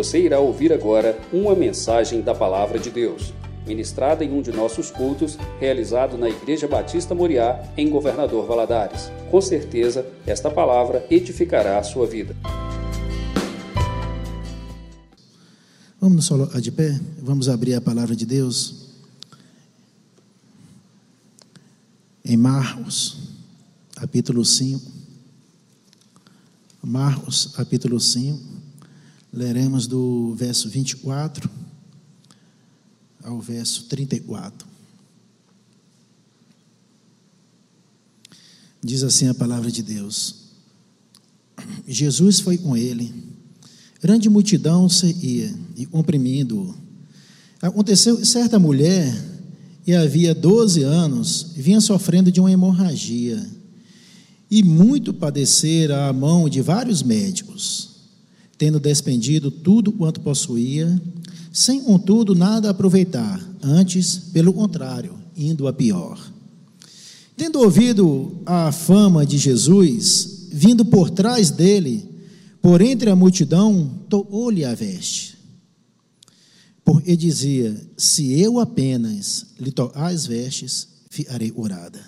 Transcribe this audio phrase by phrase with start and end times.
[0.00, 3.34] Você irá ouvir agora uma mensagem da Palavra de Deus,
[3.66, 9.12] ministrada em um de nossos cultos, realizado na Igreja Batista Moriá, em Governador Valadares.
[9.30, 12.34] Com certeza, esta palavra edificará a sua vida.
[16.00, 18.86] Vamos nos colocar de pé, vamos abrir a palavra de Deus
[22.24, 23.18] em Marcos,
[23.94, 24.80] capítulo 5.
[26.82, 28.59] Marcos, capítulo 5,
[29.32, 31.48] leremos do verso 24
[33.22, 34.68] ao verso 34.
[38.82, 40.36] Diz assim a palavra de Deus:
[41.86, 43.12] Jesus foi com ele,
[44.00, 46.74] grande multidão se ia e comprimindo-o.
[47.60, 49.14] Aconteceu certa mulher,
[49.86, 53.44] e havia 12 anos, vinha sofrendo de uma hemorragia
[54.50, 57.89] e muito padecera à mão de vários médicos,
[58.60, 61.00] tendo despendido tudo quanto possuía,
[61.50, 66.20] sem contudo nada aproveitar, antes, pelo contrário, indo a pior.
[67.34, 72.06] Tendo ouvido a fama de Jesus, vindo por trás dele,
[72.60, 75.38] por entre a multidão, tocou-lhe a veste.
[76.84, 82.04] Porque dizia: Se eu apenas lhe tocar as vestes, ficarei orada.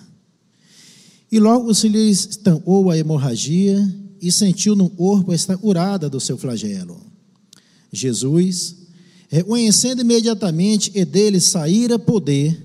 [1.31, 6.37] E logo se lhe estancou a hemorragia e sentiu no corpo esta curada do seu
[6.37, 7.05] flagelo.
[7.91, 8.77] Jesus,
[9.27, 12.57] reconhecendo imediatamente e dele saíra poder,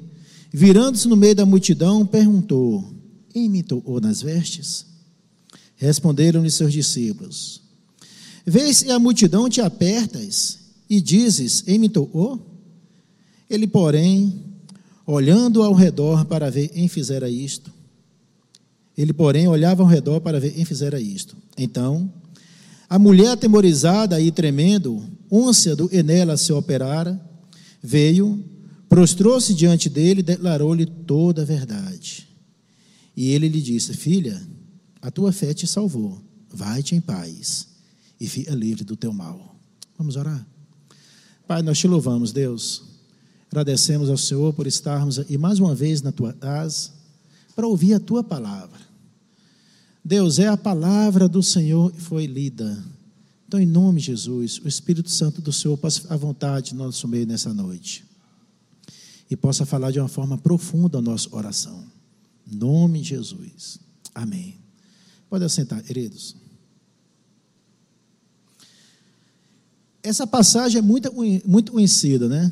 [0.53, 2.95] virando-se no meio da multidão, perguntou:
[3.31, 4.87] Quem me tocou nas vestes?
[5.75, 7.61] Responderam-lhe seus discípulos:
[8.47, 12.41] Vês se a multidão te apertas e dizes: Quem me tocou?
[13.51, 14.45] Ele, porém,
[15.05, 17.73] olhando ao redor para ver quem fizera isto,
[18.99, 21.37] ele, porém, olhava ao redor para ver quem fizera isto.
[21.57, 22.13] Então,
[22.91, 27.21] a mulher atemorizada e tremendo, ôncia do que nela se operara,
[27.81, 28.45] veio,
[28.89, 32.27] prostrou-se diante dele e declarou-lhe toda a verdade.
[33.17, 34.43] E ele lhe disse: Filha,
[35.01, 36.21] a tua fé te salvou,
[36.53, 37.69] vai-te em paz
[38.21, 39.55] e fica livre do teu mal.
[39.97, 40.45] Vamos orar?
[41.47, 42.83] Pai, nós te louvamos, Deus.
[43.49, 46.91] Agradecemos ao Senhor por estarmos aqui mais uma vez na tua casa
[47.55, 48.88] para ouvir a tua palavra.
[50.09, 52.83] Deus, é a palavra do Senhor que foi lida.
[53.47, 57.07] Então, em nome de Jesus, o Espírito Santo do Senhor possa à vontade no nosso
[57.07, 58.07] meio nessa noite.
[59.31, 61.85] E possa falar de uma forma profunda a nossa oração.
[62.51, 63.79] Em nome de Jesus.
[64.15, 64.57] Amém.
[65.29, 66.35] Pode assentar, queridos.
[70.03, 71.13] Essa passagem é muito,
[71.45, 72.51] muito conhecida, né?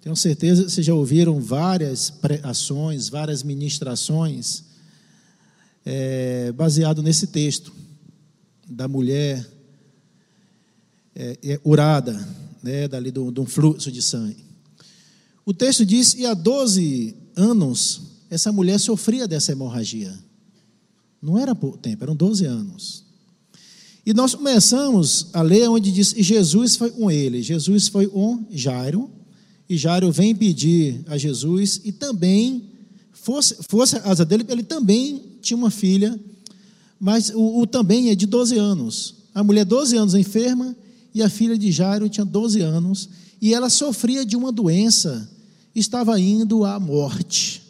[0.00, 4.71] Tenho certeza que vocês já ouviram várias pregações, várias ministrações
[5.84, 7.72] é, baseado nesse texto
[8.68, 9.46] da mulher
[11.14, 12.12] é, é, urada,
[12.62, 14.44] né, dali de um fluxo de sangue.
[15.44, 20.16] O texto diz que há 12 anos essa mulher sofria dessa hemorragia.
[21.20, 23.04] Não era pouco tempo, eram 12 anos.
[24.04, 27.42] E nós começamos a ler onde diz: e Jesus foi com ele.
[27.42, 29.10] Jesus foi com Jairo.
[29.68, 32.70] E Jairo vem pedir a Jesus e também
[33.12, 36.18] fosse, fosse a asa dele, ele também tinha uma filha,
[36.98, 39.14] mas o, o, também é de 12 anos.
[39.34, 40.76] A mulher, 12 anos, enferma,
[41.14, 43.08] e a filha de Jairo tinha 12 anos,
[43.40, 45.28] e ela sofria de uma doença,
[45.74, 47.62] estava indo à morte.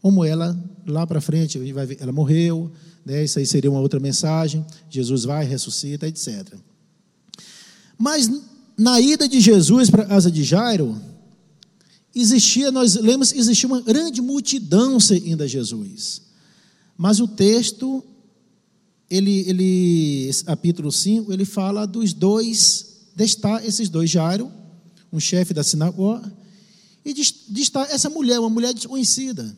[0.00, 1.58] Como ela, lá para frente,
[1.98, 2.70] ela morreu,
[3.04, 4.64] né, isso aí seria uma outra mensagem.
[4.88, 6.54] Jesus vai, ressuscita, etc.
[7.98, 8.30] Mas
[8.76, 10.96] na ida de Jesus para a casa de Jairo,
[12.14, 16.22] existia, nós lemos, existia uma grande multidão seguindo a Jesus.
[16.98, 18.04] Mas o texto,
[19.08, 24.50] ele, ele, capítulo 5, ele fala dos dois, destar esses dois, Jairo,
[25.12, 26.30] um chefe da sinagoga,
[27.04, 29.56] e destar essa mulher, uma mulher desconhecida.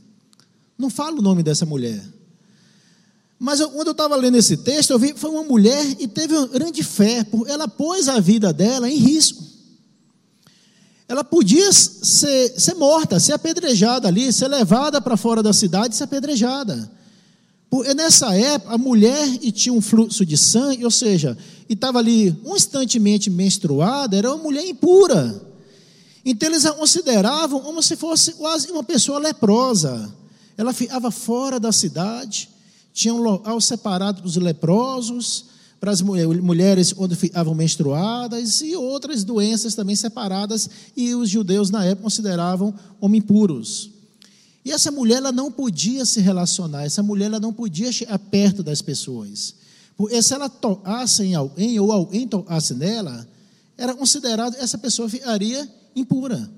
[0.76, 2.04] Não fala o nome dessa mulher.
[3.38, 6.36] Mas eu, quando eu estava lendo esse texto, eu vi foi uma mulher e teve
[6.36, 9.42] uma grande fé, porque ela pôs a vida dela em risco.
[11.08, 15.96] Ela podia ser, ser morta, ser apedrejada ali, ser levada para fora da cidade e
[15.96, 16.99] ser apedrejada.
[17.70, 21.38] Porque nessa época, a mulher tinha um fluxo de sangue, ou seja,
[21.68, 25.40] estava ali constantemente menstruada, era uma mulher impura.
[26.24, 30.12] Então eles a consideravam como se fosse quase uma pessoa leprosa.
[30.58, 32.50] Ela ficava fora da cidade,
[32.92, 35.44] tinha um local separado para os leprosos,
[35.78, 41.84] para as mulheres quando ficavam menstruadas e outras doenças também separadas, e os judeus na
[41.84, 43.99] época consideravam homens impuros.
[44.64, 48.62] E essa mulher ela não podia se relacionar, essa mulher ela não podia chegar perto
[48.62, 49.54] das pessoas.
[49.96, 53.26] Porque se ela tocasse em alguém ou alguém tocasse nela,
[53.76, 56.50] era considerado, essa pessoa ficaria impura.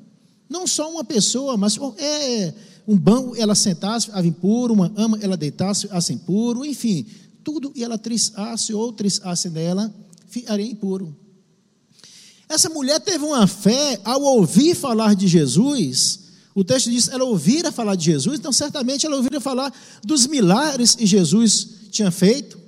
[0.49, 2.53] Não só uma pessoa, mas é,
[2.87, 7.07] um banco ela sentasse, ficava impuro, uma ama ela deitasse, ficasse impuro, enfim,
[7.43, 9.93] tudo e ela tristasse ou tristasse nela,
[10.27, 11.17] ficaria impuro.
[12.49, 16.22] Essa mulher teve uma fé ao ouvir falar de Jesus.
[16.55, 19.73] O texto diz ela ouvira falar de Jesus, então certamente ela ouvira falar
[20.05, 22.59] dos milagres que Jesus tinha feito,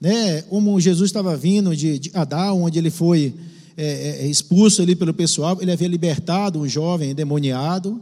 [0.00, 0.42] né?
[0.42, 3.34] Como Jesus estava vindo de, de Adão, onde ele foi
[3.76, 8.00] é, é, expulso ali pelo pessoal, ele havia libertado um jovem endemoniado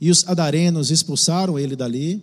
[0.00, 2.22] e os adarenos expulsaram ele dali.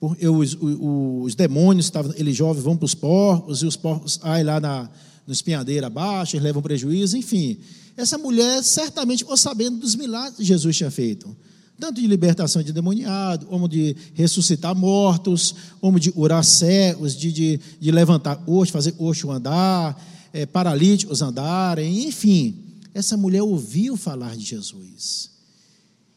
[0.00, 0.78] Os, os,
[1.24, 4.90] os demônios estavam, ele jovem vão para os porcos e os porcos aí lá na
[5.26, 7.58] no espinhadeiro abaixo, eles levam prejuízo, enfim.
[7.96, 11.36] Essa mulher certamente ficou sabendo dos milagres que Jesus tinha feito.
[11.78, 17.60] Tanto de libertação de demoniado, como de ressuscitar mortos, como de curar cegos, de, de,
[17.78, 20.00] de levantar osso, fazer osso andar,
[20.32, 22.54] é, paralíticos andarem, enfim.
[22.94, 25.30] Essa mulher ouviu falar de Jesus.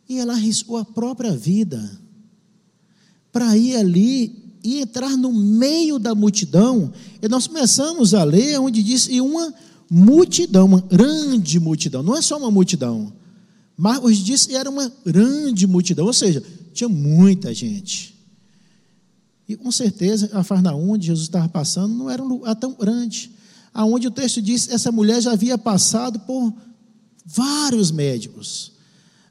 [0.07, 1.99] E ela arriscou a própria vida
[3.31, 6.91] para ir ali e entrar no meio da multidão.
[7.21, 9.53] E nós começamos a ler onde diz e uma
[9.89, 12.01] multidão, uma grande multidão.
[12.01, 13.11] Não é só uma multidão.
[13.79, 16.43] Marcos diz que era uma grande multidão, ou seja,
[16.73, 18.13] tinha muita gente.
[19.47, 23.31] E com certeza a Farnaum, onde Jesus estava passando, não era um lugar tão grande.
[23.73, 26.53] Aonde o texto diz, essa mulher já havia passado por
[27.25, 28.73] vários médicos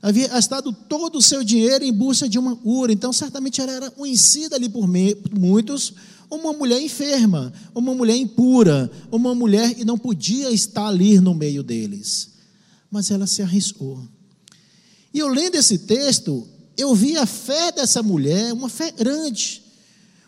[0.00, 3.90] havia gastado todo o seu dinheiro em busca de uma cura, então certamente ela era
[3.90, 5.92] conhecida ali por muitos,
[6.30, 11.62] uma mulher enferma, uma mulher impura, uma mulher que não podia estar ali no meio
[11.62, 12.30] deles.
[12.90, 14.06] Mas ela se arriscou.
[15.18, 19.64] E eu lendo esse texto, eu vi a fé dessa mulher, uma fé grande.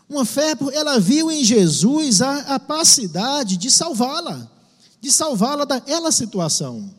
[0.09, 4.51] Uma fé, ela viu em Jesus a capacidade de salvá-la,
[4.99, 6.93] de salvá-la daquela situação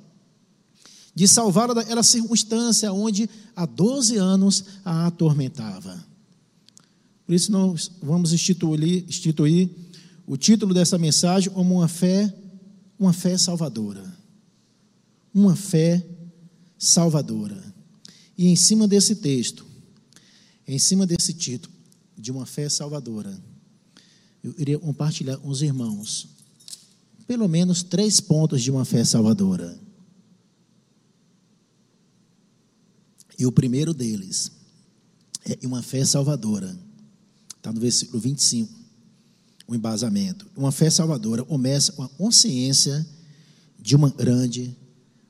[1.15, 6.03] de salvá-la daquela circunstância onde há 12 anos a atormentava.
[7.27, 9.69] Por isso nós vamos instituir, instituir
[10.27, 12.35] o título dessa mensagem como uma fé,
[12.99, 14.03] uma fé salvadora.
[15.35, 16.03] Uma fé
[16.79, 17.72] salvadora.
[18.37, 19.67] E em cima desse texto,
[20.67, 21.75] em cima desse título
[22.17, 23.39] de uma fé salvadora,
[24.43, 26.29] eu iria compartilhar com os irmãos
[27.27, 29.79] pelo menos três pontos de uma fé salvadora.
[33.39, 34.53] E o primeiro deles
[35.45, 36.79] é uma fé salvadora.
[37.57, 38.73] Está no versículo 25,
[39.67, 40.47] o embasamento.
[40.57, 43.07] Uma fé salvadora começa com a consciência
[43.81, 44.77] de uma grande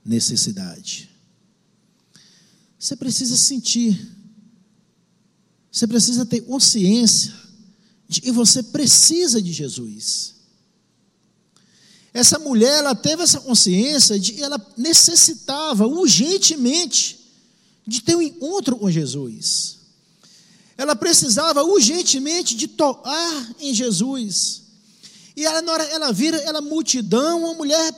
[0.04, 1.11] necessidade.
[2.82, 4.10] Você precisa sentir,
[5.70, 7.32] você precisa ter consciência
[8.08, 10.34] de que você precisa de Jesus.
[12.12, 17.20] Essa mulher, ela teve essa consciência de que ela necessitava urgentemente
[17.86, 19.78] de ter um encontro com Jesus.
[20.76, 24.62] Ela precisava urgentemente de tocar em Jesus.
[25.36, 27.94] E ela, na hora ela vira, ela multidão, uma mulher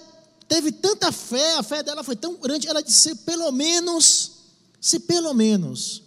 [0.46, 4.33] teve tanta fé, a fé dela foi tão grande, ela disse: pelo menos,
[4.84, 6.02] se pelo menos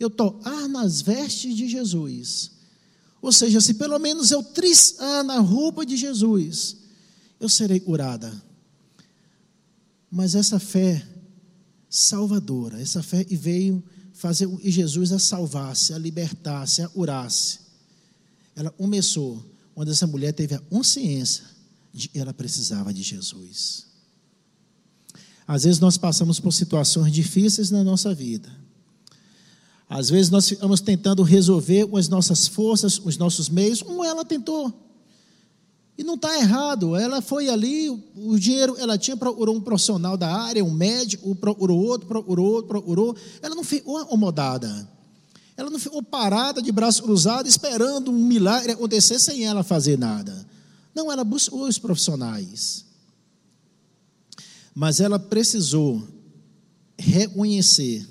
[0.00, 2.52] eu tocar nas vestes de Jesus,
[3.20, 6.78] ou seja, se pelo menos eu triscar na roupa de Jesus,
[7.38, 8.32] eu serei curada.
[10.10, 11.06] Mas essa fé
[11.90, 12.80] salvadora.
[12.80, 13.84] Essa fé e veio
[14.14, 17.58] fazer e Jesus a salvasse, a libertasse, a curasse.
[18.56, 21.44] Ela começou quando essa mulher teve a consciência
[21.92, 23.91] de que ela precisava de Jesus.
[25.46, 28.48] Às vezes nós passamos por situações difíceis na nossa vida.
[29.88, 34.24] Às vezes nós ficamos tentando resolver com as nossas forças, os nossos meios, como ela
[34.24, 34.72] tentou.
[35.98, 40.34] E não está errado, ela foi ali, o dinheiro ela tinha, procurou um profissional da
[40.34, 43.16] área, um médico, procurou outro, procurou outro, procurou.
[43.42, 44.88] Ela não ficou acomodada.
[45.54, 50.46] Ela não ficou parada de braço cruzado esperando um milagre acontecer sem ela fazer nada.
[50.94, 52.86] Não, ela buscou os profissionais.
[54.74, 56.06] Mas ela precisou
[56.98, 58.06] reconhecer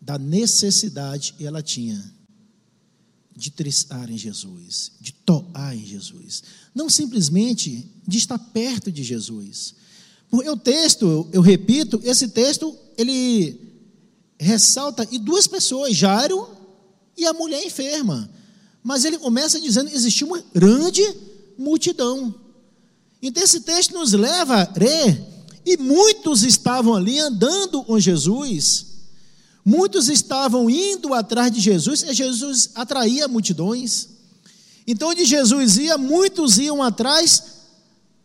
[0.00, 2.02] da necessidade que ela tinha
[3.36, 6.42] de tristar em Jesus, de toar em Jesus.
[6.74, 9.74] Não simplesmente de estar perto de Jesus.
[10.30, 13.58] Porque o texto, eu repito, esse texto, ele
[14.38, 16.48] ressalta e duas pessoas, Jairo
[17.16, 18.30] e a mulher enferma.
[18.82, 21.02] Mas ele começa dizendo existia uma grande
[21.58, 22.34] multidão.
[23.20, 25.20] Então esse texto nos leva a crer,
[25.64, 28.90] e muitos estavam ali andando com Jesus,
[29.64, 34.08] Muitos estavam indo atrás de Jesus e Jesus atraía multidões.
[34.86, 37.60] Então, onde Jesus ia, muitos iam atrás,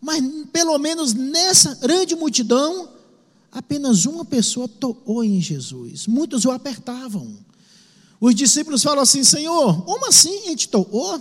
[0.02, 2.90] Mas pelo menos nessa grande multidão,
[3.52, 6.06] apenas uma pessoa tocou em Jesus.
[6.06, 7.38] Muitos o apertavam.
[8.20, 11.20] Os discípulos falam assim: Senhor, como assim a gente tocou?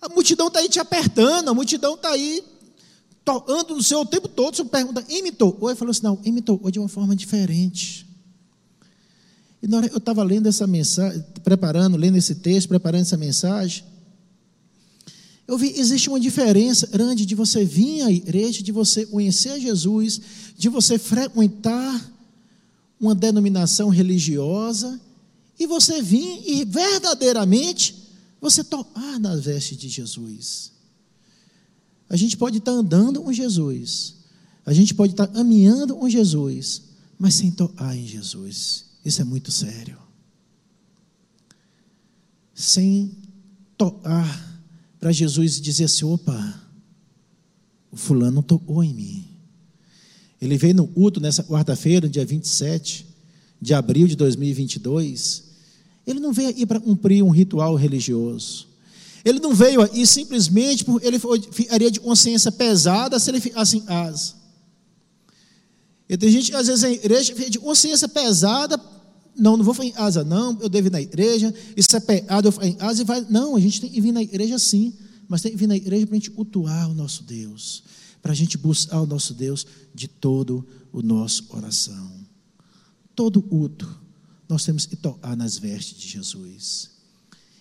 [0.00, 2.44] A multidão está aí te apertando, a multidão está aí
[3.24, 4.56] tocando no seu o tempo todo.
[4.56, 5.70] Você pergunta, quem me tocou?
[5.70, 8.06] Ele falou assim: não, me tocou de uma forma diferente.
[9.62, 13.82] E na hora eu estava lendo essa mensagem, preparando, lendo esse texto, preparando essa mensagem,
[15.48, 20.20] eu vi, existe uma diferença grande de você vir à igreja, de você conhecer Jesus,
[20.56, 22.12] de você frequentar
[23.00, 25.00] uma denominação religiosa,
[25.58, 27.94] e você vir e verdadeiramente
[28.40, 30.73] você tocar nas vestes de Jesus.
[32.14, 34.14] A gente pode estar andando com Jesus,
[34.64, 36.82] a gente pode estar caminhando com Jesus,
[37.18, 38.84] mas sem tocar em Jesus.
[39.04, 39.98] Isso é muito sério.
[42.54, 43.18] Sem
[43.76, 44.62] tocar
[45.00, 46.62] para Jesus dizer assim: opa,
[47.90, 49.24] o fulano tocou em mim.
[50.40, 53.08] Ele veio no culto nessa quarta-feira, dia 27
[53.60, 55.50] de abril de 2022.
[56.06, 58.68] Ele não veio aí para cumprir um ritual religioso.
[59.24, 61.18] Ele não veio aí simplesmente porque ele
[61.50, 64.34] ficaria de consciência pesada se ele ficasse em casa.
[66.08, 68.78] E tem gente que às vezes a igreja fica de consciência pesada
[69.36, 72.52] não, não vou em asa, não, eu devo ir na igreja, isso é pecado, eu
[72.52, 73.26] vou em asa e vai.
[73.28, 74.94] Não, a gente tem que vir na igreja sim,
[75.28, 77.82] mas tem que vir na igreja para a gente cultuar o nosso Deus,
[78.22, 82.12] para a gente buscar o nosso Deus de todo o nosso coração.
[83.14, 84.00] Todo culto,
[84.48, 86.93] nós temos que tocar nas vestes de Jesus.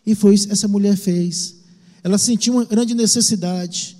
[0.05, 1.55] E foi isso que essa mulher fez.
[2.03, 3.97] Ela sentiu uma grande necessidade.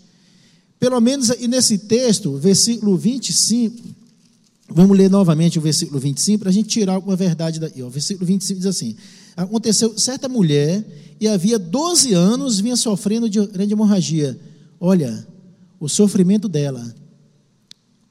[0.80, 3.94] Pelo menos e nesse texto, versículo 25,
[4.70, 7.84] Vamos ler novamente o versículo 25 para a gente tirar alguma verdade daí.
[7.84, 8.96] O versículo 25 diz assim:
[9.36, 10.84] Aconteceu certa mulher
[11.20, 14.40] e havia 12 anos vinha sofrendo de grande hemorragia.
[14.80, 15.28] Olha,
[15.80, 16.84] o sofrimento dela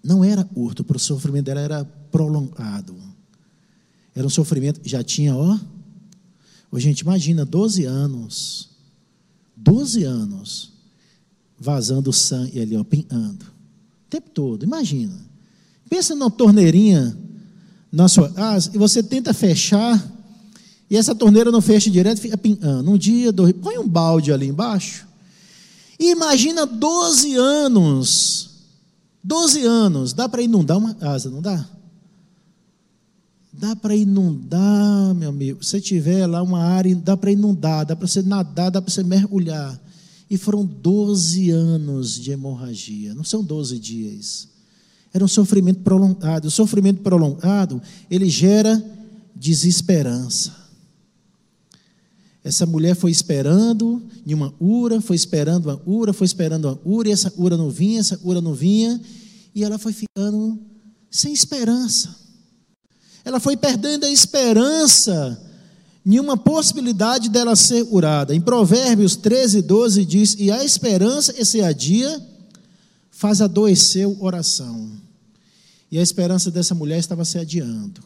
[0.04, 2.94] não era curto, o sofrimento dela era prolongado.
[4.14, 5.58] Era um sofrimento, já tinha, ó.
[6.72, 8.70] Ô, gente, imagina, 12 anos.
[9.54, 10.72] 12 anos
[11.58, 13.42] vazando sangue ali, ó, pinhando.
[13.42, 15.14] O tempo todo, imagina.
[15.88, 17.16] Pensa numa torneirinha
[17.92, 20.02] na sua casa e você tenta fechar
[20.92, 22.90] e essa torneira não fecha direto, fica pingando.
[22.90, 25.06] Um dia, dois, põe um balde ali embaixo.
[25.98, 28.50] E imagina 12 anos.
[29.24, 30.12] 12 anos.
[30.12, 31.66] Dá para inundar uma casa, não dá?
[33.52, 35.62] Dá para inundar, meu amigo.
[35.62, 39.02] Se tiver lá uma área, dá para inundar, dá para você nadar, dá para você
[39.02, 39.78] mergulhar.
[40.30, 43.14] E foram 12 anos de hemorragia.
[43.14, 44.48] Não são 12 dias.
[45.12, 46.48] Era um sofrimento prolongado.
[46.48, 48.82] O sofrimento prolongado, ele gera
[49.36, 50.62] desesperança.
[52.42, 57.08] Essa mulher foi esperando em uma ura, foi esperando uma ura, foi esperando uma ura,
[57.08, 59.00] e essa ura não vinha, essa ura não vinha,
[59.54, 60.58] e ela foi ficando
[61.10, 62.21] sem esperança.
[63.24, 65.40] Ela foi perdendo a esperança
[66.04, 68.34] em uma possibilidade dela ser curada.
[68.34, 72.20] Em Provérbios 13, 12 diz: E a esperança, esse é a dia,
[73.10, 74.90] faz adoecer o coração.
[75.90, 78.02] E a esperança dessa mulher estava se adiando.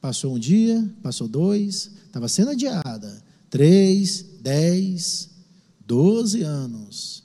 [0.00, 3.22] Passou um dia, passou dois, estava sendo adiada.
[3.48, 5.30] Três, dez,
[5.86, 7.22] doze anos.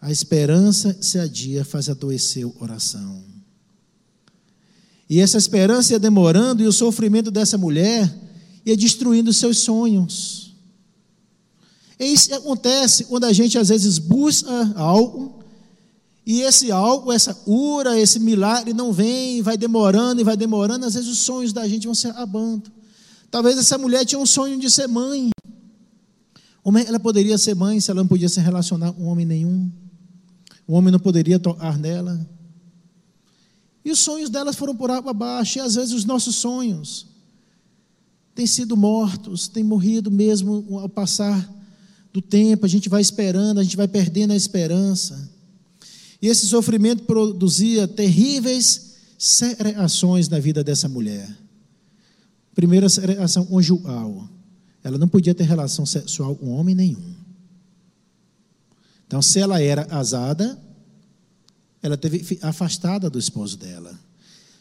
[0.00, 3.22] A esperança se adia, faz adoecer o coração.
[5.08, 8.12] E essa esperança ia demorando, e o sofrimento dessa mulher
[8.64, 10.54] ia destruindo seus sonhos.
[11.98, 15.42] E isso acontece quando a gente às vezes busca algo,
[16.26, 20.92] e esse algo, essa cura, esse milagre não vem, vai demorando e vai demorando, às
[20.92, 22.70] vezes os sonhos da gente vão se abando.
[23.30, 25.30] Talvez essa mulher tinha um sonho de ser mãe.
[26.86, 29.70] Ela poderia ser mãe se ela não podia se relacionar com homem nenhum?
[30.66, 32.28] O homem não poderia tocar nela.
[33.88, 37.06] E os sonhos delas foram por água abaixo, e às vezes os nossos sonhos
[38.34, 41.50] têm sido mortos, têm morrido mesmo ao passar
[42.12, 45.32] do tempo, a gente vai esperando, a gente vai perdendo a esperança.
[46.20, 48.96] E esse sofrimento produzia terríveis
[49.58, 51.26] reações na vida dessa mulher.
[52.54, 54.28] Primeira reação conjugal.
[54.84, 57.14] Ela não podia ter relação sexual com homem nenhum.
[59.06, 60.60] Então, se ela era azada,
[61.82, 63.98] ela teve afastada do esposo dela.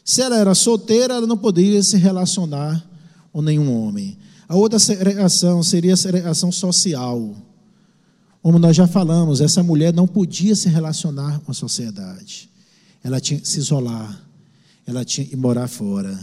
[0.03, 2.86] Se ela era solteira, ela não poderia se relacionar
[3.31, 4.17] com nenhum homem.
[4.47, 7.36] A outra segregação seria a segregação social.
[8.41, 12.50] Como nós já falamos, essa mulher não podia se relacionar com a sociedade.
[13.03, 14.25] Ela tinha que se isolar.
[14.86, 16.17] Ela tinha que morar fora.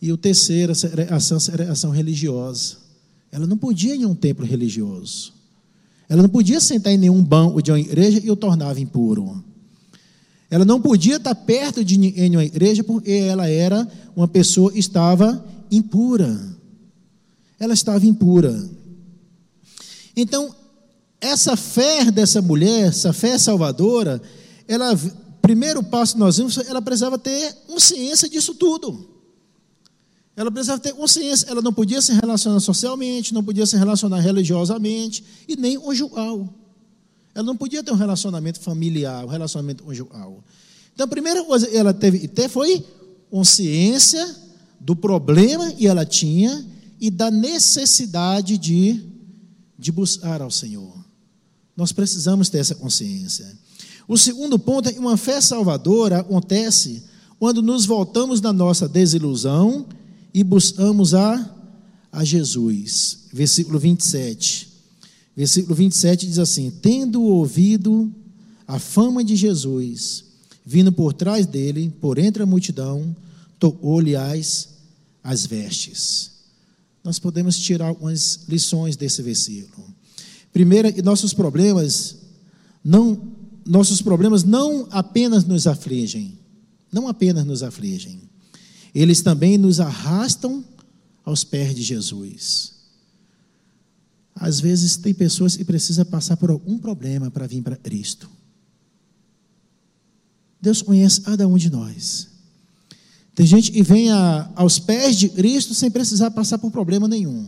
[0.00, 0.72] E o terceiro,
[1.10, 2.76] a ação religiosa.
[3.30, 5.34] Ela não podia ir em um templo religioso.
[6.08, 9.44] Ela não podia sentar em nenhum banco de uma igreja e o tornava impuro.
[10.50, 11.96] Ela não podia estar perto de
[12.30, 16.38] uma igreja porque ela era uma pessoa estava impura.
[17.58, 18.70] Ela estava impura.
[20.16, 20.54] Então,
[21.20, 24.22] essa fé dessa mulher, essa fé salvadora,
[24.68, 24.98] ela,
[25.42, 29.10] primeiro passo que nós vimos, ela precisava ter consciência disso tudo.
[30.36, 35.24] Ela precisava ter consciência, ela não podia se relacionar socialmente, não podia se relacionar religiosamente
[35.48, 36.48] e nem conjugal.
[37.36, 40.42] Ela não podia ter um relacionamento familiar, um relacionamento conjugal.
[40.94, 42.82] Então, a primeira coisa que ela teve que ter foi
[43.30, 44.34] consciência
[44.80, 46.66] do problema que ela tinha
[46.98, 49.04] e da necessidade de,
[49.78, 50.94] de buscar ao Senhor.
[51.76, 53.46] Nós precisamos ter essa consciência.
[54.08, 57.04] O segundo ponto é que uma fé salvadora acontece
[57.38, 59.84] quando nos voltamos da nossa desilusão
[60.32, 61.54] e buscamos a,
[62.10, 63.26] a Jesus.
[63.30, 64.75] Versículo 27.
[65.36, 68.10] Versículo 27 diz assim: Tendo ouvido
[68.66, 70.24] a fama de Jesus,
[70.64, 73.14] vindo por trás dele, por entre a multidão,
[73.58, 74.70] tocou-lhe as,
[75.22, 76.32] as vestes.
[77.04, 79.86] Nós podemos tirar algumas lições desse versículo.
[80.52, 82.16] Primeiro, nossos problemas
[82.82, 86.38] não nossos problemas não apenas nos afligem,
[86.92, 88.20] não apenas nos afligem.
[88.94, 90.64] Eles também nos arrastam
[91.24, 92.75] aos pés de Jesus.
[94.38, 98.28] Às vezes tem pessoas que precisam passar por algum problema para vir para Cristo.
[100.60, 102.28] Deus conhece cada um de nós.
[103.34, 107.46] Tem gente que vem a, aos pés de Cristo sem precisar passar por problema nenhum.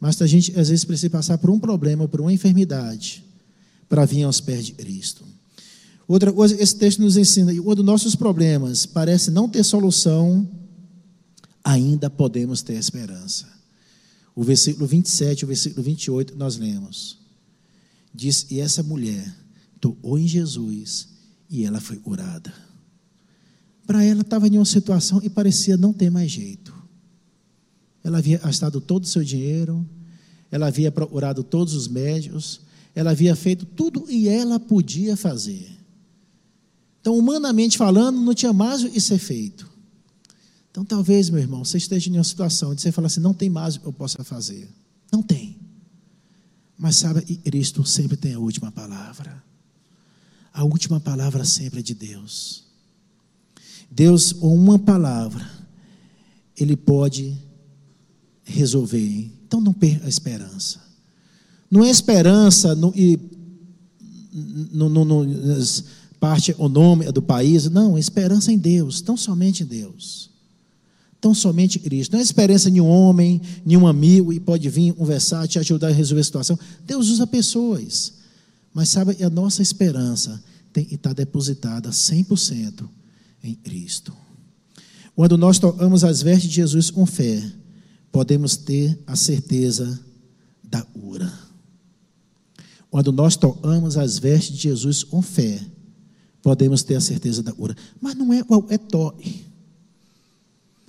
[0.00, 3.24] Mas a gente às vezes precisa passar por um problema, por uma enfermidade,
[3.88, 5.24] para vir aos pés de Cristo.
[6.06, 10.48] Outra coisa, esse texto nos ensina, quando nossos problemas parecem não ter solução,
[11.64, 13.57] ainda podemos ter esperança.
[14.38, 17.18] O versículo 27 e o versículo 28 nós lemos.
[18.14, 19.34] Diz: E essa mulher
[19.80, 21.08] tocou em Jesus
[21.50, 22.54] e ela foi curada.
[23.84, 26.72] Para ela estava em uma situação e parecia não ter mais jeito.
[28.04, 29.84] Ela havia gastado todo o seu dinheiro,
[30.52, 32.60] ela havia procurado todos os médios,
[32.94, 35.68] ela havia feito tudo e ela podia fazer.
[37.00, 39.67] Então, humanamente falando, não tinha mais o que ser feito.
[40.78, 43.50] Então, talvez, meu irmão, você esteja em uma situação de você falar assim: não tem
[43.50, 44.68] mais o que eu possa fazer.
[45.10, 45.58] Não tem.
[46.78, 49.42] Mas sabe, Cristo sempre tem a última palavra.
[50.52, 52.62] A última palavra sempre é de Deus.
[53.90, 55.50] Deus, com uma palavra,
[56.56, 57.36] Ele pode
[58.44, 59.32] resolver.
[59.48, 60.80] Então não perca a esperança.
[61.68, 63.18] Não é esperança no, e,
[64.70, 65.26] no, no, no,
[66.20, 70.27] parte econômica do país, não, é esperança em Deus, tão somente em Deus.
[71.20, 72.12] Tão somente Cristo.
[72.12, 75.88] Não é esperança em um homem, em um amigo, e pode vir conversar, te ajudar
[75.88, 76.58] a resolver a situação.
[76.86, 78.14] Deus usa pessoas.
[78.72, 82.88] Mas sabe, a nossa esperança tem que estar depositada 100%
[83.42, 84.12] em Cristo.
[85.14, 87.42] Quando nós tocamos as vestes de Jesus com fé,
[88.12, 89.98] podemos ter a certeza
[90.62, 91.32] da cura.
[92.90, 95.60] Quando nós tocamos as vestes de Jesus com fé,
[96.42, 97.76] podemos ter a certeza da cura.
[98.00, 99.47] Mas não é qual é toque.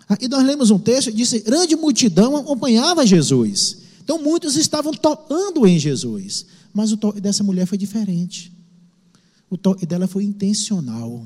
[0.10, 3.78] Aqui nós lemos um texto que disse: grande multidão acompanhava Jesus.
[4.04, 6.48] Então muitos estavam tocando em Jesus.
[6.74, 8.52] Mas o toque dessa mulher foi diferente.
[9.50, 11.24] O toque dela foi intencional.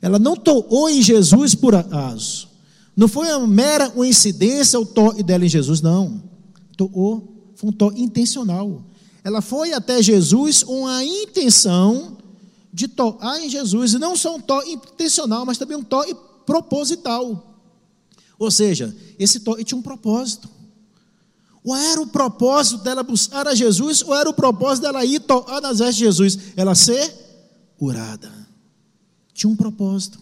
[0.00, 2.48] Ela não tocou em Jesus por acaso.
[2.96, 6.22] Não foi uma mera coincidência o toque dela em Jesus, não.
[6.76, 8.84] Tocou, foi um toque intencional.
[9.22, 12.18] Ela foi até Jesus com a intenção
[12.72, 17.53] de tocar em Jesus, e não só um toque intencional, mas também um toque proposital.
[18.38, 20.48] Ou seja, esse toque tinha um propósito.
[21.62, 25.60] Ou era o propósito dela buscar a Jesus, ou era o propósito dela ir tocar
[25.60, 26.38] nas vestes de Jesus?
[26.56, 27.10] Ela ser
[27.78, 28.30] curada.
[29.32, 30.18] Tinha um propósito.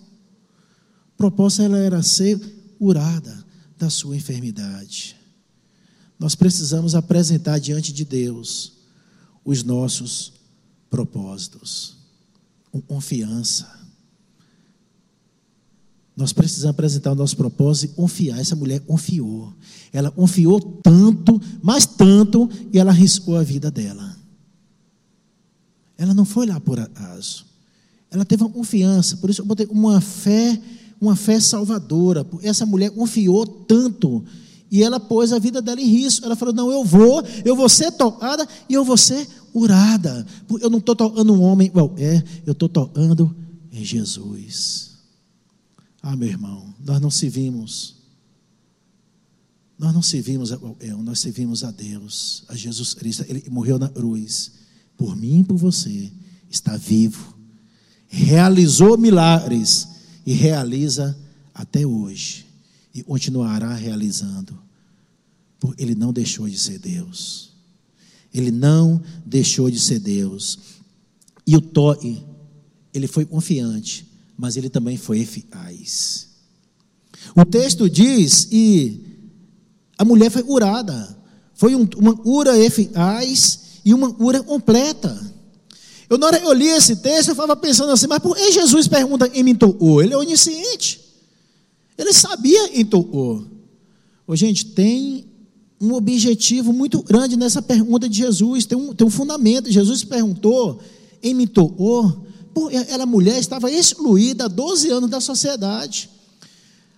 [1.15, 2.39] O propósito ela era ser
[2.79, 3.45] curada
[3.77, 5.17] da sua enfermidade.
[6.19, 8.75] Nós precisamos apresentar diante de Deus
[9.45, 10.33] os nossos
[10.89, 11.97] propósitos
[12.71, 13.82] com confiança.
[16.17, 18.39] Nós precisamos apresentar o nosso propósito e confiar.
[18.39, 19.53] Essa mulher confiou.
[19.93, 24.17] Ela confiou tanto, mas tanto, e ela arriscou a vida dela.
[25.97, 27.47] Ela não foi lá por acaso.
[28.11, 29.17] Ela teve uma confiança.
[29.17, 30.61] Por isso eu botei uma fé,
[31.01, 32.27] uma fé salvadora.
[32.43, 34.23] Essa mulher confiou tanto.
[34.71, 36.27] E ela pôs a vida dela em risco.
[36.27, 40.27] Ela falou: Não, eu vou, eu vou ser tocada e eu vou ser curada.
[40.61, 43.35] Eu não estou tocando um homem, well, é, eu estou tocando
[43.71, 44.92] em Jesus.
[46.03, 48.03] Ah, meu irmão, nós não se vimos.
[49.79, 53.25] Nós não servimos a eu, nós servimos a Deus, a Jesus Cristo.
[53.29, 54.53] Ele morreu na cruz
[54.97, 56.13] por mim e por você.
[56.51, 57.37] Está vivo.
[58.07, 59.89] Realizou milagres
[60.27, 61.19] e realiza
[61.55, 62.47] até hoje
[62.95, 64.59] e continuará realizando.
[65.59, 67.53] Porque ele não deixou de ser Deus.
[68.33, 70.59] Ele não deixou de ser Deus.
[71.47, 72.25] E o Toi,
[72.93, 76.29] ele foi confiante, mas ele também foi eficaz.
[77.37, 79.01] O texto diz, e
[79.97, 81.17] a mulher foi curada.
[81.55, 85.33] Foi um, uma cura eficaz e uma cura completa.
[86.09, 88.87] Eu, na hora eu li esse texto, eu estava pensando assim, mas por que Jesus
[88.89, 90.03] pergunta em me tocou?
[90.03, 91.01] Ele é onisciente.
[91.97, 93.45] Ele sabia em tocou.
[94.27, 95.25] Ô, gente, tem
[95.81, 99.71] um objetivo muito grande nessa pergunta de Jesus, tem um, tem um fundamento.
[99.71, 100.81] Jesus perguntou
[101.23, 102.27] em me tocou,
[102.89, 106.11] ela mulher estava excluída há 12 anos da sociedade.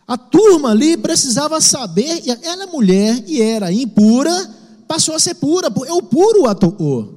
[0.07, 4.51] A turma ali precisava saber, ela mulher e era impura,
[4.87, 7.15] passou a ser pura, porque o puro a tocou.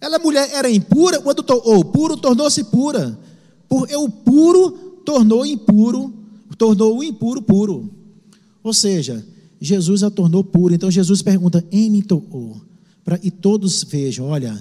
[0.00, 3.18] Ela mulher era impura, quando tocou o puro, tornou-se pura.
[3.68, 4.70] Porque o puro
[5.04, 6.14] tornou impuro,
[6.56, 7.90] tornou o impuro puro.
[8.62, 9.26] Ou seja,
[9.60, 10.74] Jesus a tornou pura.
[10.74, 12.60] Então Jesus pergunta: Em me tocou?
[13.04, 14.56] Para e todos vejam: olha,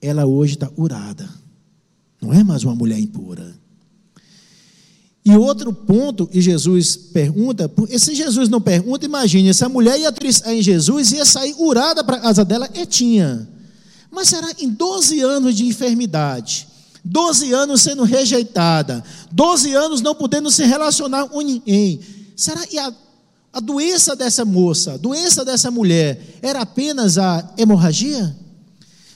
[0.00, 1.28] ela hoje está curada.
[2.20, 3.54] Não é mais uma mulher impura.
[5.26, 9.98] E outro ponto, e Jesus pergunta, e se Jesus não pergunta, imagine, se a mulher
[9.98, 10.14] ia
[10.52, 13.48] em Jesus, ia sair urada para a casa dela, e tinha.
[14.08, 16.68] Mas será em 12 anos de enfermidade,
[17.04, 19.02] 12 anos sendo rejeitada,
[19.32, 21.98] 12 anos não podendo se relacionar com ninguém,
[22.36, 22.94] será que a,
[23.52, 28.32] a doença dessa moça, a doença dessa mulher, era apenas a hemorragia?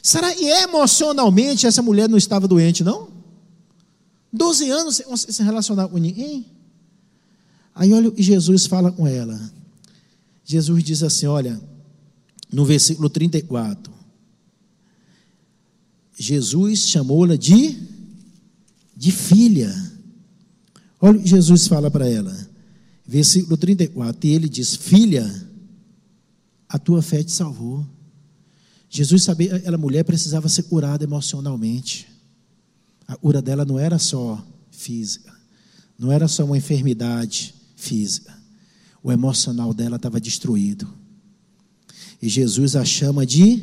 [0.02, 3.08] Será que emocionalmente essa mulher não estava doente, não?
[4.32, 6.46] Doze anos sem se relacionar com ninguém.
[7.74, 9.38] Aí olha, Jesus fala com ela.
[10.44, 11.60] Jesus diz assim: olha,
[12.52, 13.92] no versículo 34.
[16.18, 17.78] Jesus chamou-la de,
[18.96, 19.74] de filha.
[21.00, 22.36] Olha o que Jesus fala para ela.
[23.06, 24.28] Versículo 34.
[24.28, 25.48] E ele diz: Filha,
[26.68, 27.86] a tua fé te salvou.
[28.92, 32.09] Jesus sabia, aquela mulher precisava ser curada emocionalmente.
[33.07, 35.33] A cura dela não era só física,
[35.96, 38.37] não era só uma enfermidade física.
[39.03, 40.87] O emocional dela estava destruído.
[42.20, 43.62] E Jesus a chama de,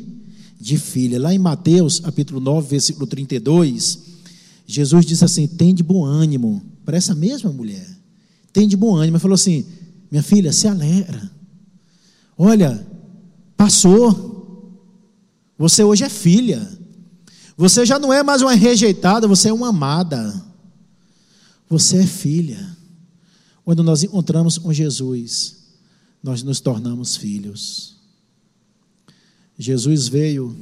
[0.58, 1.20] de filha.
[1.20, 3.98] Lá em Mateus, capítulo 9, versículo 32,
[4.66, 7.86] Jesus diz assim: tem de bom ânimo, para essa mesma mulher.
[8.52, 9.16] Tem de bom ânimo.
[9.16, 9.66] Ele falou assim:
[10.10, 11.30] minha filha, se alegra.
[12.36, 12.86] Olha,
[13.56, 14.27] passou.
[15.58, 16.66] Você hoje é filha.
[17.56, 20.32] Você já não é mais uma rejeitada, você é uma amada.
[21.68, 22.76] Você é filha.
[23.64, 25.56] Quando nós encontramos com Jesus,
[26.22, 27.98] nós nos tornamos filhos.
[29.58, 30.56] Jesus veio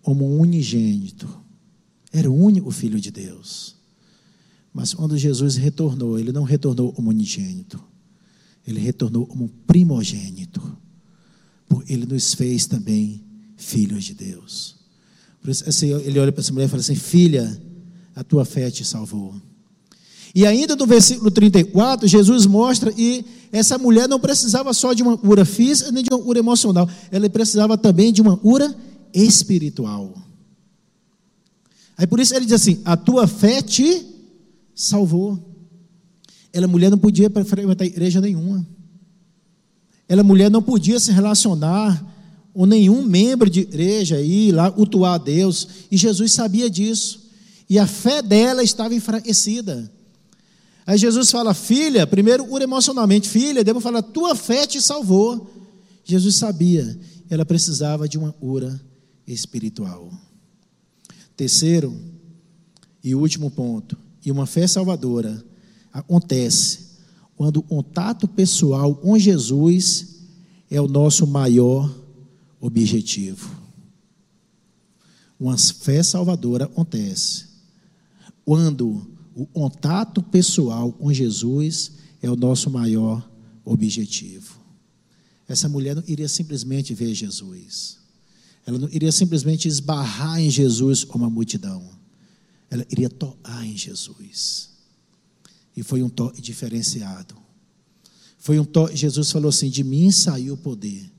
[0.00, 1.28] como unigênito.
[2.10, 3.76] Era o único filho de Deus.
[4.72, 7.78] Mas quando Jesus retornou, ele não retornou como unigênito.
[8.66, 10.76] Ele retornou como primogênito.
[11.68, 13.23] Porque ele nos fez também
[13.64, 14.76] filhos de Deus.
[15.40, 17.60] Por isso, assim, ele olha para essa mulher e fala assim: Filha,
[18.14, 19.34] a tua fé te salvou.
[20.34, 25.16] E ainda no versículo 34, Jesus mostra que essa mulher não precisava só de uma
[25.16, 28.74] cura física nem de uma cura emocional, ela precisava também de uma cura
[29.12, 30.12] espiritual.
[31.96, 34.04] Aí por isso ele diz assim: A tua fé te
[34.74, 35.38] salvou.
[36.52, 38.66] Ela mulher não podia frequentar igreja nenhuma.
[40.08, 42.13] Ela mulher não podia se relacionar
[42.54, 47.28] ou nenhum membro de igreja ir lá utuar a Deus, e Jesus sabia disso,
[47.68, 49.90] e a fé dela estava enfraquecida.
[50.86, 55.50] Aí Jesus fala, filha, primeiro cura emocionalmente, filha, depois fala, tua fé te salvou.
[56.04, 58.80] Jesus sabia, ela precisava de uma cura
[59.26, 60.12] espiritual.
[61.36, 61.92] Terceiro
[63.02, 65.44] e último ponto, e uma fé salvadora
[65.92, 66.84] acontece
[67.36, 70.14] quando o contato pessoal com Jesus
[70.70, 72.03] é o nosso maior
[72.64, 73.62] objetivo.
[75.38, 77.46] Uma fé salvadora acontece
[78.42, 83.28] quando o contato pessoal com Jesus é o nosso maior
[83.64, 84.58] objetivo.
[85.46, 87.98] Essa mulher não iria simplesmente ver Jesus.
[88.66, 91.86] Ela não iria simplesmente esbarrar em Jesus como a multidão.
[92.70, 94.70] Ela iria tocar em Jesus.
[95.76, 97.34] E foi um toque diferenciado.
[98.38, 101.13] Foi um toque, Jesus falou assim: de mim saiu o poder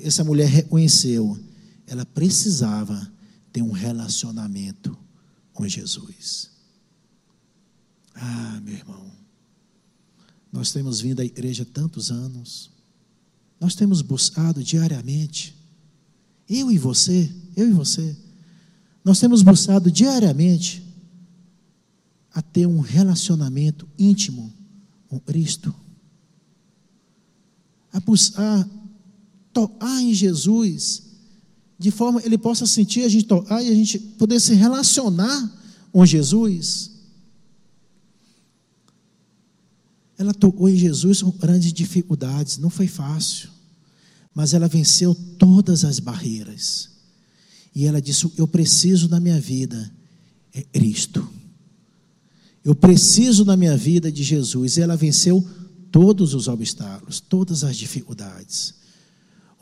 [0.00, 1.38] essa mulher reconheceu,
[1.86, 3.10] ela precisava
[3.52, 4.96] ter um relacionamento
[5.52, 6.50] com Jesus.
[8.14, 9.10] Ah, meu irmão,
[10.52, 12.70] nós temos vindo à igreja tantos anos,
[13.58, 15.56] Nós temos buscado diariamente,
[16.48, 18.16] eu e você, eu e você,
[19.04, 20.82] nós temos buscado diariamente
[22.34, 24.52] a ter um relacionamento íntimo
[25.08, 25.72] com Cristo,
[27.92, 28.68] a buscar
[29.52, 31.02] tocar em Jesus,
[31.78, 35.60] de forma que Ele possa sentir a gente tocar e a gente poder se relacionar
[35.90, 36.90] com Jesus.
[40.16, 43.48] Ela tocou em Jesus com grandes dificuldades, não foi fácil,
[44.34, 46.90] mas ela venceu todas as barreiras.
[47.74, 49.90] E ela disse: Eu preciso na minha vida
[50.52, 51.26] é Cristo.
[52.64, 54.76] Eu preciso na minha vida de Jesus.
[54.76, 55.44] E ela venceu
[55.90, 58.74] todos os obstáculos, todas as dificuldades.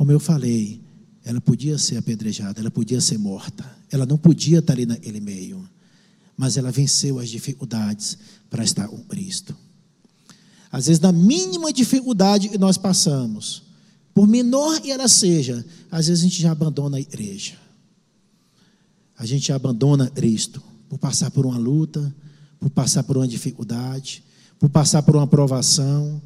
[0.00, 0.80] Como eu falei,
[1.22, 5.68] ela podia ser apedrejada, ela podia ser morta, ela não podia estar ali naquele meio,
[6.34, 8.16] mas ela venceu as dificuldades
[8.48, 9.54] para estar com Cristo.
[10.72, 13.62] Às vezes, na mínima dificuldade que nós passamos,
[14.14, 17.58] por menor que ela seja, às vezes a gente já abandona a igreja.
[19.18, 22.16] A gente já abandona Cristo por passar por uma luta,
[22.58, 24.24] por passar por uma dificuldade,
[24.58, 26.22] por passar por uma provação,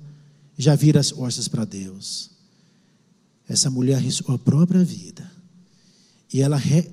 [0.57, 2.34] já vira as costas para Deus.
[3.49, 5.31] Essa mulher arriscou a própria vida.
[6.33, 6.91] E ela re,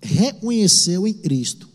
[0.00, 1.68] reconheceu em Cristo.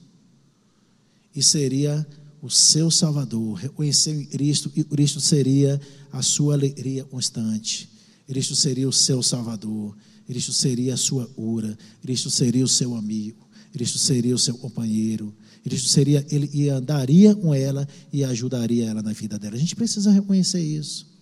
[1.35, 2.05] E seria
[2.41, 5.79] o seu Salvador, reconheceu em Cristo, e Cristo seria
[6.11, 7.89] a sua alegria constante.
[8.27, 13.47] Cristo seria o seu Salvador, Cristo seria a sua cura, Cristo seria o seu amigo,
[13.71, 15.33] Cristo seria o seu companheiro,
[15.63, 19.55] Cristo seria, ele andaria com ela e ajudaria ela na vida dela.
[19.55, 21.12] A gente precisa reconhecer isso.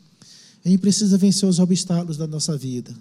[0.63, 2.95] A gente precisa vencer os obstáculos da nossa vida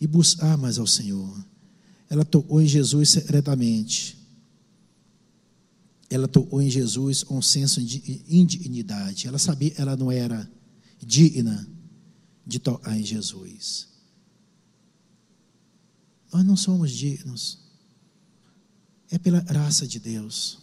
[0.00, 1.44] e buscar mais ao Senhor.
[2.08, 4.22] Ela tocou em Jesus secretamente
[6.14, 9.26] ela tocou em Jesus com um senso de indignidade.
[9.26, 10.46] Ela sabia, ela não era
[11.00, 11.66] digna
[12.46, 13.88] de tocar em Jesus.
[16.30, 17.60] Nós não somos dignos.
[19.10, 20.58] É pela graça de Deus.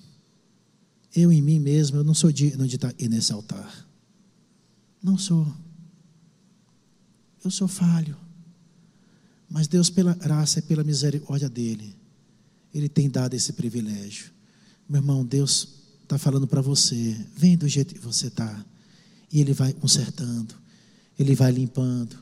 [1.16, 3.89] Eu em mim mesmo, eu não sou digno de estar nesse altar.
[5.02, 5.48] Não sou.
[7.44, 8.18] Eu sou falho.
[9.50, 11.96] Mas Deus, pela graça e pela misericórdia dEle,
[12.74, 14.32] Ele tem dado esse privilégio.
[14.88, 15.68] Meu irmão, Deus
[16.04, 18.66] está falando para você: vem do jeito que você está.
[19.32, 20.56] E Ele vai consertando,
[21.18, 22.18] Ele vai limpando,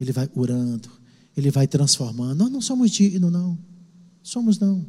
[0.00, 0.90] Ele vai curando,
[1.36, 2.38] Ele vai transformando.
[2.38, 3.58] Nós não somos dignos, não.
[4.22, 4.86] Somos não.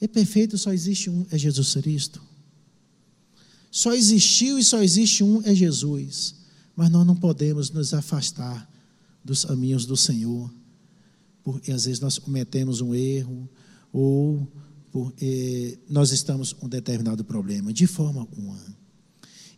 [0.00, 2.22] É perfeito, só existe um, é Jesus Cristo.
[3.76, 6.34] Só existiu e só existe um, é Jesus.
[6.74, 8.66] Mas nós não podemos nos afastar
[9.22, 10.50] dos caminhos do Senhor,
[11.44, 13.46] porque às vezes nós cometemos um erro,
[13.92, 14.50] ou
[14.90, 18.58] porque nós estamos com um determinado problema, de forma alguma.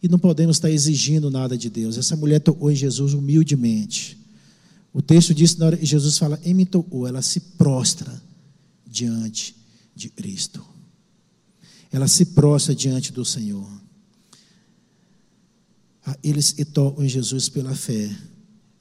[0.03, 1.97] E não podemos estar exigindo nada de Deus.
[1.97, 4.19] Essa mulher tocou em Jesus humildemente.
[4.93, 8.21] O texto diz na hora que Jesus fala, em me tocou, ela se prostra
[8.85, 9.55] diante
[9.95, 10.61] de Cristo.
[11.93, 13.78] Ela se prostra diante do Senhor.
[16.09, 18.11] Ah, eles que tocam em Jesus pela fé,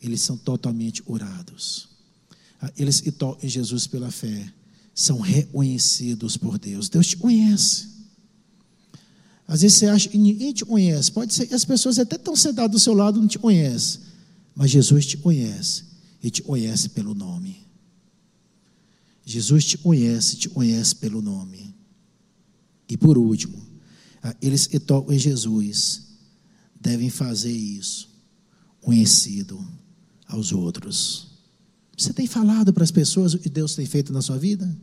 [0.01, 1.89] eles são totalmente orados.
[2.61, 4.49] Ah, eles que tocam em Jesus pela fé,
[4.95, 6.87] são reconhecidos por Deus.
[6.87, 7.89] Deus te conhece.
[9.45, 11.11] Às vezes você acha que ninguém te conhece.
[11.11, 13.99] Pode ser que as pessoas até estão sentadas do seu lado não te conhecem.
[14.55, 15.83] Mas Jesus te conhece.
[16.23, 17.57] E te conhece pelo nome.
[19.25, 21.75] Jesus te conhece, te conhece pelo nome.
[22.87, 23.61] E por último,
[24.41, 26.06] eles que tocam em Jesus
[26.87, 28.07] devem fazer isso
[28.79, 29.59] conhecido
[30.25, 31.27] aos outros.
[31.97, 34.73] Você tem falado para as pessoas o que Deus tem feito na sua vida?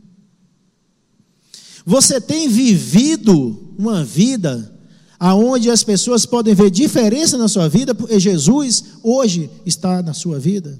[1.83, 4.71] Você tem vivido uma vida
[5.17, 10.37] aonde as pessoas podem ver diferença na sua vida, porque Jesus hoje está na sua
[10.37, 10.79] vida?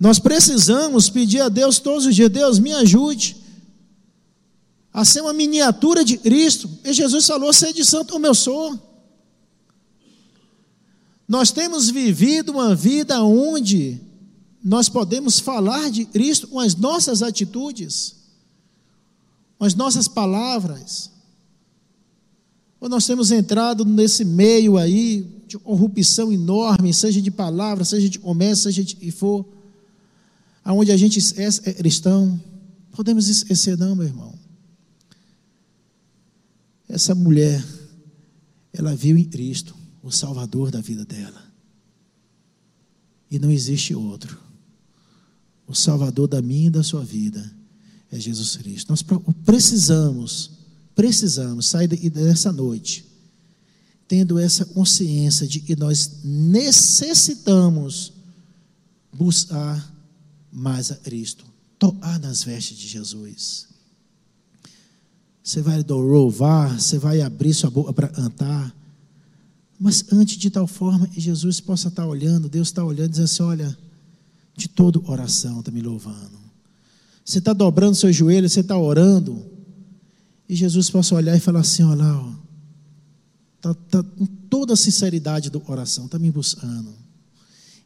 [0.00, 3.36] Nós precisamos pedir a Deus todos os dias: Deus, me ajude
[4.90, 6.70] a ser uma miniatura de Cristo.
[6.82, 8.85] E Jesus falou: de santo como eu sou.
[11.28, 14.00] Nós temos vivido uma vida onde
[14.62, 18.14] nós podemos falar de Cristo com as nossas atitudes,
[19.58, 21.10] com as nossas palavras.
[22.80, 28.18] Ou nós temos entrado nesse meio aí de corrupção enorme, seja de palavras, seja de
[28.18, 29.44] comércio, seja de que for,
[30.64, 32.40] aonde a gente é cristão.
[32.92, 34.34] Podemos esquecer, não, meu irmão.
[36.88, 37.64] Essa mulher,
[38.72, 41.42] ela viu em Cristo o Salvador da vida dela.
[43.28, 44.38] E não existe outro.
[45.66, 47.52] O Salvador da minha e da sua vida
[48.12, 48.88] é Jesus Cristo.
[48.88, 49.04] Nós
[49.44, 50.52] precisamos,
[50.94, 53.04] precisamos sair dessa noite
[54.06, 58.12] tendo essa consciência de que nós necessitamos
[59.12, 59.92] buscar
[60.52, 61.44] mais a Cristo,
[61.80, 63.66] tocar nas vestes de Jesus.
[65.42, 68.72] Você vai louvar, você vai abrir sua boca para cantar,
[69.78, 73.42] mas antes de tal forma Jesus possa estar olhando, Deus está olhando e dizendo assim:
[73.42, 73.78] olha,
[74.56, 76.38] de toda oração está me louvando.
[77.24, 79.44] Você está dobrando seu joelho, você está orando,
[80.48, 82.38] e Jesus possa olhar e falar assim: olha lá,
[83.56, 86.94] está tá, com toda a sinceridade do coração, está me buscando.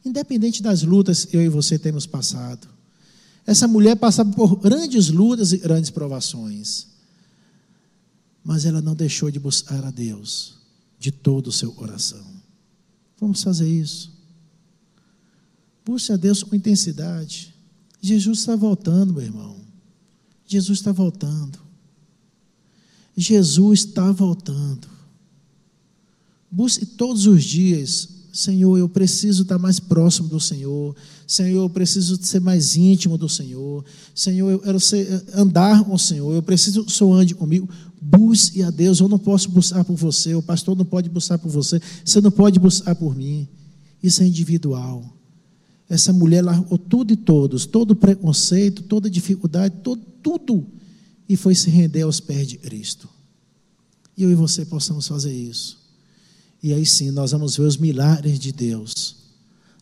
[0.05, 2.67] Independente das lutas que eu e você temos passado.
[3.45, 6.87] Essa mulher passava por grandes lutas e grandes provações.
[8.43, 10.60] Mas ela não deixou de buscar a Deus
[11.01, 12.23] de todo o seu coração.
[13.19, 14.11] Vamos fazer isso.
[15.83, 17.55] Busque a Deus com intensidade.
[17.99, 19.57] Jesus está voltando, meu irmão.
[20.45, 21.57] Jesus está voltando.
[23.17, 24.87] Jesus está voltando.
[26.51, 30.95] Busque todos os dias, Senhor, eu preciso estar mais próximo do Senhor.
[31.25, 33.83] Senhor, eu preciso ser mais íntimo do Senhor.
[34.13, 36.31] Senhor, eu quero ser, andar com o Senhor.
[36.31, 37.67] Eu preciso que o Senhor ande comigo.
[38.01, 38.99] Busque a Deus.
[38.99, 40.33] Eu não posso buscar por você.
[40.33, 41.79] O pastor não pode buscar por você.
[42.03, 43.47] Você não pode buscar por mim.
[44.01, 45.05] Isso é individual.
[45.87, 50.65] Essa mulher largou tudo e todos, todo preconceito, toda dificuldade, todo, tudo,
[51.27, 53.09] e foi se render aos pés de Cristo.
[54.15, 55.77] E eu e você possamos fazer isso.
[56.63, 59.17] E aí sim nós vamos ver os milagres de Deus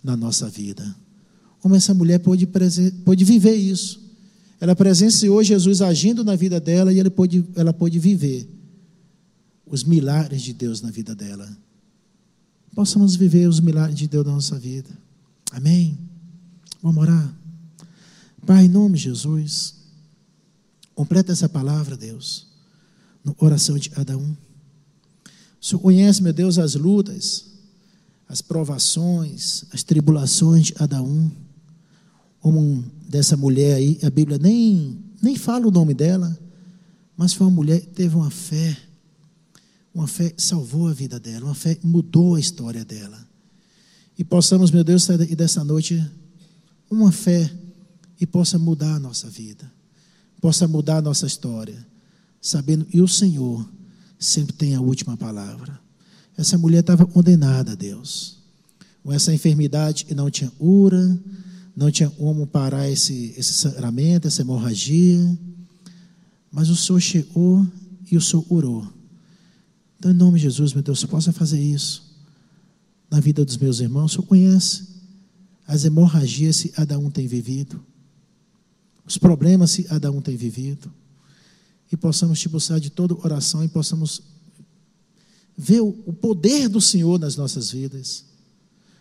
[0.04, 0.96] na nossa vida.
[1.60, 2.48] Como essa mulher pôde,
[3.06, 4.09] pôde viver isso.
[4.60, 8.48] Ela presenciou Jesus agindo na vida dela e ela pôde, ela pôde viver
[9.66, 11.50] os milagres de Deus na vida dela.
[12.76, 14.90] Possamos viver os milagres de Deus na nossa vida.
[15.52, 15.98] Amém?
[16.82, 17.36] Vamos orar.
[18.46, 19.76] Pai, em nome de Jesus,
[20.96, 22.48] completa essa palavra, Deus,
[23.24, 24.36] no coração de cada um.
[25.62, 27.46] O Senhor conhece, meu Deus, as lutas,
[28.28, 31.30] as provações, as tribulações de cada um.
[32.40, 36.38] Como dessa mulher aí, a Bíblia nem, nem fala o nome dela,
[37.18, 38.78] mas foi uma mulher que teve uma fé,
[39.94, 43.28] uma fé que salvou a vida dela, uma fé que mudou a história dela.
[44.18, 46.06] E possamos, meu Deus, sair dessa noite
[46.90, 47.52] uma fé
[48.20, 49.72] e possa mudar a nossa vida,
[50.42, 51.86] possa mudar a nossa história,
[52.42, 53.68] sabendo que o Senhor
[54.18, 55.80] sempre tem a última palavra.
[56.38, 58.38] Essa mulher estava condenada a Deus,
[59.04, 61.20] com essa enfermidade e não tinha cura,
[61.80, 65.40] não tinha como parar esse, esse sangramento, essa hemorragia,
[66.52, 67.66] mas o Senhor chegou
[68.12, 68.86] e o Senhor curou.
[69.98, 72.04] Então, em nome de Jesus, meu Deus, possa fazer isso
[73.10, 74.12] na vida dos meus irmãos.
[74.12, 74.90] O Senhor conhece
[75.66, 77.82] as hemorragias que cada um tem vivido,
[79.06, 80.92] os problemas que cada um tem vivido
[81.90, 84.22] e possamos te buscar de todo oração e possamos
[85.58, 88.26] ver o poder do Senhor nas nossas vidas.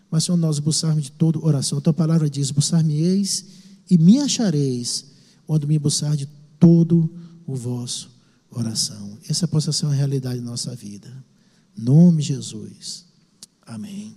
[0.09, 1.77] Mas, Senhor, nós buscarmos de todo oração.
[1.77, 3.45] A tua palavra diz: buscar-me-eis
[3.89, 5.05] e me achareis
[5.45, 6.27] quando me buscar de
[6.59, 7.09] todo
[7.45, 8.09] o vosso
[8.51, 9.17] oração.
[9.29, 11.11] Essa possa ser uma realidade na nossa vida.
[11.77, 13.05] Nome de Jesus.
[13.65, 14.15] Amém.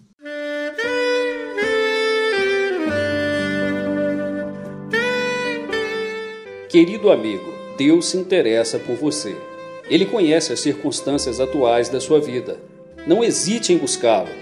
[6.69, 9.37] Querido amigo, Deus se interessa por você.
[9.91, 12.59] Ele conhece as circunstâncias atuais da sua vida.
[13.07, 14.42] Não hesite em buscá-lo.